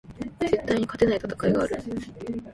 [0.39, 1.73] 絶対に勝てない戦いがある